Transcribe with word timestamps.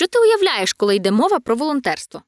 Що 0.00 0.06
ти 0.06 0.18
уявляєш, 0.18 0.72
коли 0.72 0.96
йде 0.96 1.10
мова 1.10 1.40
про 1.40 1.56
волонтерство? 1.56 2.22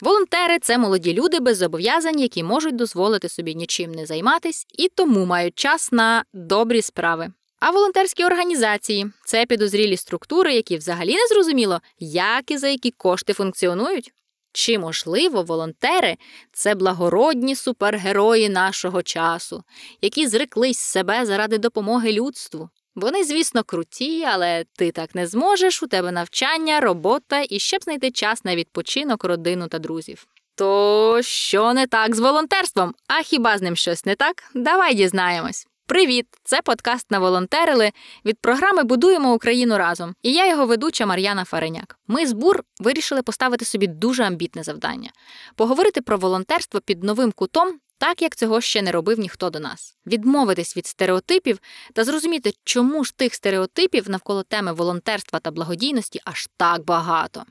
Волонтери 0.00 0.58
це 0.58 0.78
молоді 0.78 1.12
люди 1.12 1.40
без 1.40 1.56
зобов'язань, 1.56 2.20
які 2.20 2.42
можуть 2.42 2.76
дозволити 2.76 3.28
собі 3.28 3.54
нічим 3.54 3.92
не 3.92 4.06
займатись 4.06 4.66
і 4.78 4.88
тому 4.88 5.26
мають 5.26 5.54
час 5.54 5.92
на 5.92 6.24
добрі 6.32 6.82
справи. 6.82 7.32
А 7.60 7.70
волонтерські 7.70 8.24
організації 8.24 9.12
це 9.24 9.46
підозрілі 9.46 9.96
структури, 9.96 10.54
які 10.54 10.76
взагалі 10.76 11.14
не 11.14 11.26
зрозуміло, 11.26 11.80
як 11.98 12.50
і 12.50 12.58
за 12.58 12.68
які 12.68 12.90
кошти 12.90 13.32
функціонують. 13.32 14.12
Чи, 14.52 14.78
можливо, 14.78 15.42
волонтери 15.42 16.16
це 16.52 16.74
благородні 16.74 17.56
супергерої 17.56 18.48
нашого 18.48 19.02
часу, 19.02 19.62
які 20.02 20.26
зреклись 20.26 20.78
себе 20.78 21.26
заради 21.26 21.58
допомоги 21.58 22.12
людству. 22.12 22.70
Вони, 22.94 23.24
звісно, 23.24 23.64
круті, 23.64 24.24
але 24.24 24.64
ти 24.76 24.90
так 24.90 25.14
не 25.14 25.26
зможеш. 25.26 25.82
У 25.82 25.86
тебе 25.86 26.12
навчання, 26.12 26.80
робота 26.80 27.44
і 27.48 27.58
ще 27.58 27.78
б 27.78 27.82
знайти 27.82 28.10
час 28.10 28.44
на 28.44 28.56
відпочинок, 28.56 29.24
родину 29.24 29.68
та 29.68 29.78
друзів. 29.78 30.26
То 30.54 31.18
що 31.22 31.72
не 31.72 31.86
так 31.86 32.16
з 32.16 32.18
волонтерством? 32.18 32.94
А 33.08 33.22
хіба 33.22 33.58
з 33.58 33.62
ним 33.62 33.76
щось 33.76 34.06
не 34.06 34.14
так? 34.14 34.44
Давай 34.54 34.94
дізнаємось. 34.94 35.66
Привіт! 35.86 36.26
Це 36.44 36.62
подкаст 36.62 37.10
на 37.10 37.18
волонтерили 37.18 37.90
від 38.24 38.38
програми 38.38 38.82
Будуємо 38.82 39.34
Україну 39.34 39.78
разом. 39.78 40.14
І 40.22 40.32
я 40.32 40.48
його 40.48 40.66
ведуча 40.66 41.06
Мар'яна 41.06 41.44
Фареняк. 41.44 41.98
Ми 42.06 42.26
з 42.26 42.32
БУР 42.32 42.64
вирішили 42.80 43.22
поставити 43.22 43.64
собі 43.64 43.86
дуже 43.86 44.24
амбітне 44.24 44.62
завдання 44.62 45.10
поговорити 45.56 46.00
про 46.00 46.16
волонтерство 46.16 46.80
під 46.80 47.04
новим 47.04 47.32
кутом, 47.32 47.80
так 48.00 48.22
як 48.22 48.36
цього 48.36 48.60
ще 48.60 48.82
не 48.82 48.92
робив 48.92 49.18
ніхто 49.18 49.50
до 49.50 49.60
нас, 49.60 49.96
відмовитись 50.06 50.76
від 50.76 50.86
стереотипів 50.86 51.60
та 51.92 52.04
зрозуміти, 52.04 52.52
чому 52.64 53.04
ж 53.04 53.16
тих 53.16 53.34
стереотипів 53.34 54.10
навколо 54.10 54.42
теми 54.42 54.72
волонтерства 54.72 55.40
та 55.40 55.50
благодійності 55.50 56.20
аж 56.24 56.48
так 56.56 56.84
багато. 56.84 57.44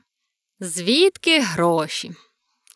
Звідки 0.60 1.40
гроші? 1.40 2.12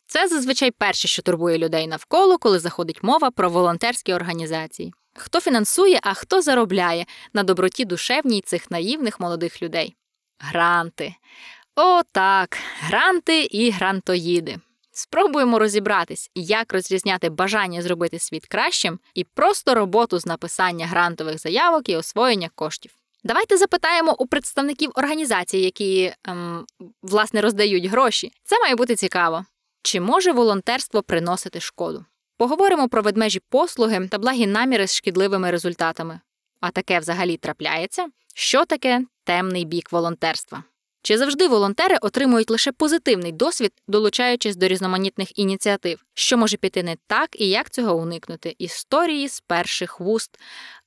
Це 0.07 0.29
зазвичай 0.29 0.71
перше, 0.71 1.09
що 1.09 1.23
турбує 1.23 1.59
людей 1.59 1.87
навколо, 1.87 2.39
коли 2.39 2.59
заходить 2.59 3.03
мова 3.03 3.31
про 3.31 3.51
волонтерські 3.51 4.15
організації. 4.15 4.93
Хто 5.17 5.41
фінансує, 5.41 6.01
а 6.03 6.15
хто 6.15 6.43
заробляє 6.43 7.07
на 7.33 7.43
доброті 7.43 7.85
душевній 7.85 8.41
цих 8.41 8.71
наївних 8.71 9.21
молодих 9.21 9.63
людей? 9.63 9.97
Гранти. 10.39 11.15
О, 11.77 12.03
так, 12.13 12.59
гранти 12.81 13.43
і 13.43 13.71
грантоїди. 13.71 14.59
Спробуємо 14.97 15.59
розібратись, 15.59 16.31
як 16.35 16.73
розрізняти 16.73 17.31
бажання 17.31 17.83
зробити 17.83 18.19
світ 18.19 18.47
кращим 18.47 18.99
і 19.15 19.25
просто 19.25 19.75
роботу 19.75 20.19
з 20.19 20.27
написання 20.27 20.87
грантових 20.87 21.39
заявок 21.39 21.89
і 21.89 21.97
освоєння 21.97 22.51
коштів. 22.55 22.93
Давайте 23.25 23.57
запитаємо 23.57 24.17
у 24.19 24.27
представників 24.27 24.91
організацій, 24.95 25.59
які 25.59 26.13
ем, 26.25 26.67
власне 27.03 27.41
роздають 27.41 27.85
гроші. 27.85 28.33
Це 28.45 28.61
має 28.61 28.75
бути 28.75 28.97
цікаво. 28.97 29.45
Чи 29.83 30.01
може 30.01 30.33
волонтерство 30.33 31.03
приносити 31.03 31.61
шкоду? 31.61 32.05
Поговоримо 32.37 32.89
про 32.89 33.03
ведмежі 33.03 33.41
послуги 33.49 34.09
та 34.09 34.19
благі 34.19 34.47
наміри 34.47 34.87
з 34.87 34.95
шкідливими 34.95 35.51
результатами. 35.51 36.21
А 36.61 36.71
таке 36.71 36.99
взагалі 36.99 37.37
трапляється? 37.37 38.07
Що 38.35 38.65
таке 38.65 39.05
темний 39.25 39.65
бік 39.65 39.93
волонтерства? 39.93 40.65
Чи 41.05 41.19
завжди 41.19 41.49
волонтери 41.49 41.97
отримують 42.01 42.51
лише 42.51 42.73
позитивний 42.73 43.33
досвід, 43.33 43.73
долучаючись 43.89 44.57
до 44.57 44.69
різноманітних 44.69 45.39
ініціатив, 45.39 46.05
що 46.15 46.37
може 46.37 46.57
піти 46.57 46.83
не 46.83 46.97
так 47.07 47.41
і 47.41 47.49
як 47.49 47.71
цього 47.71 47.97
уникнути? 47.97 48.55
Історії 48.59 49.29
з 49.29 49.41
перших 49.41 50.01
вуст. 50.01 50.41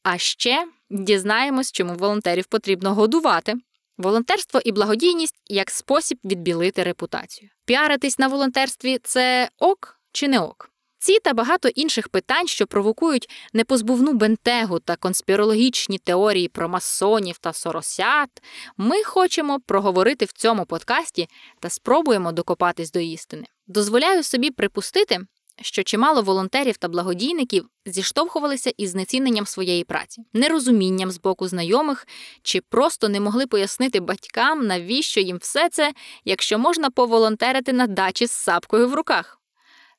А 0.04 0.18
ще 0.18 0.68
дізнаємось, 0.90 1.72
чому 1.72 1.94
волонтерів 1.94 2.46
потрібно 2.46 2.94
годувати. 2.94 3.54
Волонтерство 3.98 4.62
і 4.66 4.72
благодійність 4.72 5.36
як 5.48 5.70
спосіб 5.70 6.20
відбілити 6.24 6.84
репутацію. 6.84 7.50
Піаритись 7.66 8.20
на 8.20 8.28
волонтерстві 8.28 9.00
це 9.04 9.50
ок 9.60 10.00
чи 10.12 10.28
не 10.28 10.40
ок? 10.40 10.72
Ці 11.00 11.20
та 11.20 11.34
багато 11.34 11.70
інших 11.70 12.10
питань, 12.10 12.48
що 12.48 12.68
провокують 12.68 13.30
непозбувну 13.54 14.14
бентегу 14.14 14.80
та 14.80 14.96
конспірологічні 14.96 15.98
теорії 15.98 16.48
про 16.48 16.70
масонів 16.70 17.38
та 17.38 17.54
соросят, 17.54 18.30
ми 18.78 19.04
хочемо 19.04 19.60
проговорити 19.60 20.26
в 20.26 20.32
цьому 20.32 20.66
подкасті 20.66 21.28
та 21.60 21.70
спробуємо 21.70 22.32
докопатись 22.32 22.92
до 22.92 23.00
істини. 23.00 23.46
Дозволяю 23.68 24.24
собі 24.24 24.52
припустити, 24.52 25.20
що 25.62 25.84
чимало 25.84 26.22
волонтерів 26.22 26.78
та 26.78 26.88
благодійників 26.88 27.66
зіштовхувалися 27.86 28.74
із 28.78 28.90
знеціненням 28.90 29.46
своєї 29.46 29.84
праці, 29.84 30.26
нерозумінням 30.34 31.12
з 31.12 31.20
боку 31.20 31.48
знайомих 31.48 32.08
чи 32.44 32.62
просто 32.62 33.10
не 33.10 33.20
могли 33.20 33.48
пояснити 33.48 34.00
батькам, 34.00 34.68
навіщо 34.68 35.20
їм 35.20 35.38
все 35.38 35.70
це, 35.70 35.94
якщо 36.26 36.60
можна 36.60 36.90
поволонтерити 36.90 37.74
на 37.74 37.88
дачі 37.88 38.26
з 38.26 38.32
сапкою 38.32 38.90
в 38.90 38.94
руках. 38.94 39.37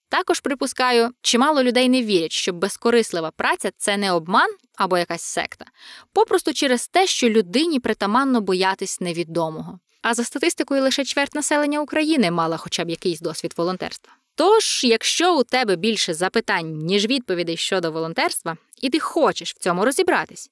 Також 0.09 0.41
припускаю, 0.41 1.11
чимало 1.23 1.63
людей 1.63 1.89
не 1.89 2.03
вірять, 2.03 2.33
що 2.33 2.53
безкорислива 2.53 3.31
праця 3.31 3.71
це 3.77 3.97
не 3.97 4.13
обман 4.13 4.51
або 4.77 4.99
якась 4.99 5.23
секта, 5.23 5.65
попросту 6.13 6.53
через 6.53 6.89
те, 6.89 7.07
що 7.07 7.29
людині 7.29 7.81
притаманно 7.81 8.41
боятись 8.41 9.01
невідомого. 9.01 9.79
А 10.03 10.15
за 10.15 10.25
статистикою 10.25 10.83
лише 10.83 11.05
чверть 11.05 11.35
населення 11.35 11.81
України 11.81 12.31
мала 12.31 12.57
хоча 12.57 12.85
б 12.85 12.91
якийсь 12.91 13.21
досвід 13.21 13.55
волонтерства. 13.57 14.13
Тож, 14.35 14.85
якщо 14.85 15.39
у 15.39 15.45
тебе 15.45 15.77
більше 15.77 16.15
запитань, 16.15 16.79
ніж 16.79 17.07
відповідей 17.07 17.57
щодо 17.57 17.93
волонтерства, 17.93 18.57
і 18.83 18.91
ти 18.91 19.01
хочеш 19.01 19.55
в 19.55 19.59
цьому 19.59 19.85
розібратись, 19.85 20.51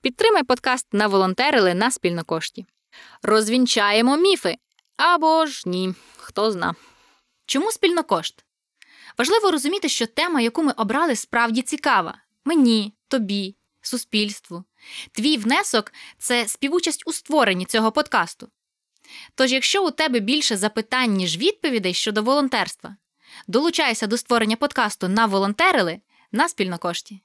підтримай 0.00 0.42
подкаст 0.42 0.86
на 0.92 1.06
волонтерили 1.06 1.74
на 1.74 1.90
спільнокошті. 1.90 2.66
Розвінчаємо 3.22 4.16
міфи 4.16 4.56
або 4.96 5.46
ж 5.46 5.62
ні, 5.66 5.94
хто 6.16 6.50
зна. 6.50 6.74
Чому 7.46 7.72
спільнокошт? 7.72 8.44
Важливо 9.18 9.50
розуміти, 9.50 9.88
що 9.88 10.06
тема, 10.06 10.40
яку 10.40 10.62
ми 10.62 10.72
обрали, 10.72 11.16
справді 11.16 11.62
цікава 11.62 12.18
мені, 12.44 12.94
тобі, 13.08 13.56
суспільству. 13.80 14.64
Твій 15.12 15.36
внесок 15.36 15.92
це 16.18 16.48
співучасть 16.48 17.02
у 17.06 17.12
створенні 17.12 17.64
цього 17.64 17.92
подкасту. 17.92 18.48
Тож, 19.34 19.52
якщо 19.52 19.86
у 19.86 19.90
тебе 19.90 20.20
більше 20.20 20.56
запитань, 20.56 21.12
ніж 21.12 21.38
відповідей 21.38 21.94
щодо 21.94 22.22
волонтерства, 22.22 22.96
долучайся 23.46 24.06
до 24.06 24.16
створення 24.16 24.56
подкасту 24.56 25.08
на 25.08 25.26
волонтерили 25.26 26.00
на 26.32 26.48
спільнокошті. 26.48 27.20